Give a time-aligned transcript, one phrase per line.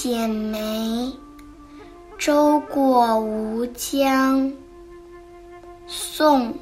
[0.00, 1.12] 剪梅，
[2.18, 4.52] 舟过吴江。
[5.88, 6.52] 宋·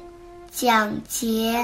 [0.49, 1.63] 蒋捷。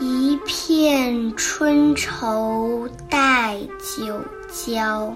[0.00, 4.20] 一片春愁带酒
[4.52, 5.14] 浇，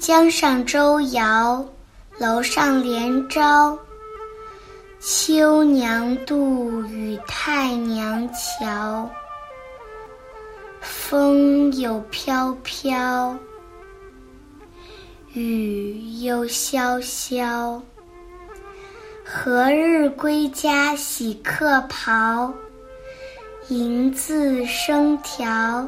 [0.00, 1.64] 江上舟摇，
[2.18, 3.78] 楼上连招。
[4.98, 9.08] 秋娘渡与太娘桥，
[11.10, 13.36] 风又飘飘，
[15.32, 17.82] 雨又潇潇。
[19.24, 22.54] 何日归家洗客袍？
[23.70, 25.84] 银字生条，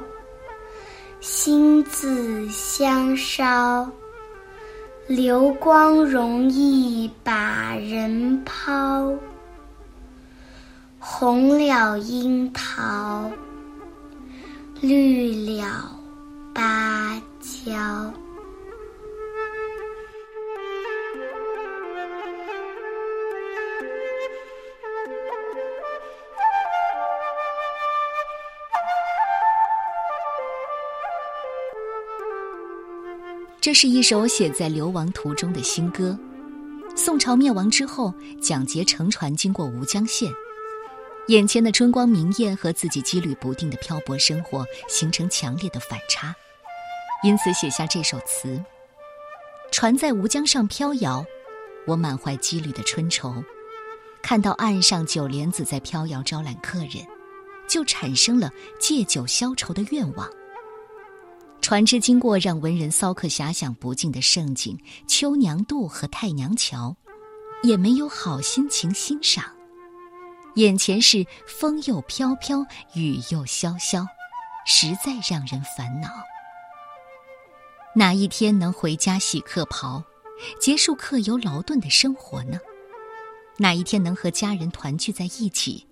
[1.20, 3.88] 心字相烧。
[5.06, 9.14] 流光容易把人抛，
[10.98, 13.30] 红了樱桃，
[14.82, 15.96] 绿了
[16.52, 18.12] 芭蕉。
[33.60, 36.18] 这是一首写在流亡途中的新歌。
[36.96, 40.32] 宋朝灭亡之后，蒋捷乘船经过吴江县，
[41.28, 46.34] 眼前的春光明艳和自己几缕不定的漂泊生活形成强烈的反差，
[47.22, 48.62] 因此写下这首词。
[49.70, 51.24] 船在吴江上飘摇，
[51.86, 53.42] 我满怀羁旅的春愁，
[54.20, 57.06] 看到岸上酒帘子在飘摇招揽客人，
[57.68, 58.50] 就产生了
[58.80, 60.28] 借酒消愁的愿望。
[61.60, 66.96] 船只经过让文人骚客遐想不尽的盛景——秋娘渡和太娘桥，
[67.62, 69.44] 也没有好心情欣赏。
[70.56, 74.06] 眼前是风又飘飘，雨又潇潇，
[74.66, 76.08] 实在让人烦恼。
[77.94, 80.02] 哪一天能回家洗客袍，
[80.60, 82.58] 结束客游劳顿的生活呢？
[83.58, 85.86] 哪一天能和家人团聚在一起，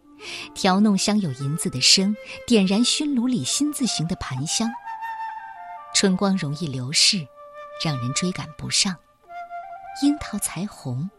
[0.55, 2.15] 调弄镶有银子的笙，
[2.47, 4.71] 点燃熏炉里新字形的盘香？
[5.95, 7.27] 春光容易流逝，
[7.85, 8.95] 让人追赶不上。
[10.03, 11.11] 樱桃才红，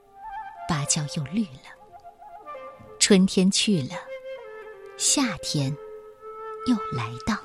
[0.68, 1.81] 芭蕉又绿了。
[3.12, 3.96] 春天去了，
[4.96, 5.76] 夏天
[6.66, 7.38] 又来到。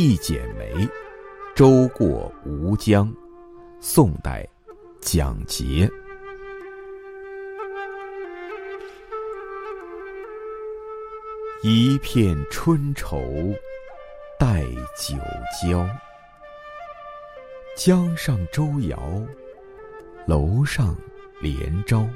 [0.00, 0.88] 一剪梅，
[1.56, 3.12] 舟过吴江。
[3.80, 4.48] 宋代，
[5.00, 5.90] 蒋捷。
[11.64, 13.20] 一片春愁
[14.38, 14.62] 带
[14.96, 15.16] 酒
[15.60, 15.84] 浇，
[17.76, 18.96] 江上舟摇，
[20.28, 20.96] 楼上
[21.40, 22.08] 帘招。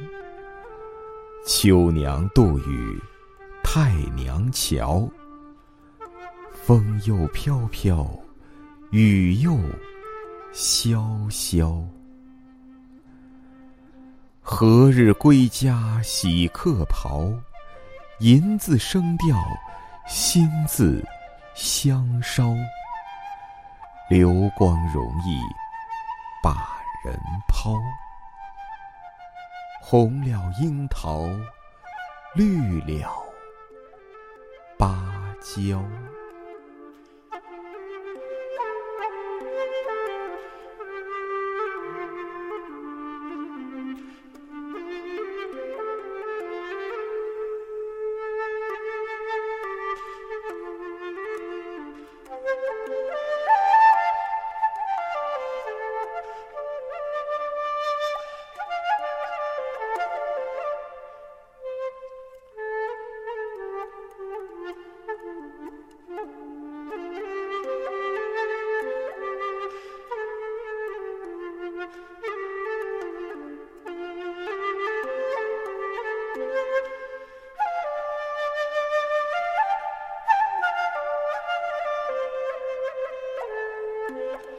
[1.44, 2.96] 秋娘渡与
[3.64, 5.04] 太娘桥。
[6.64, 8.08] 风又飘飘，
[8.92, 9.50] 雨又
[10.54, 11.84] 潇潇。
[14.40, 17.28] 何日归家洗客袍？
[18.20, 19.36] 银字声调，
[20.06, 21.04] 心字
[21.52, 22.54] 香烧。
[24.08, 25.40] 流光容易
[26.44, 27.12] 把人
[27.48, 27.76] 抛，
[29.80, 31.28] 红了樱桃，
[32.36, 33.12] 绿了
[34.78, 35.02] 芭
[35.42, 35.84] 蕉。
[84.14, 84.51] Yeah.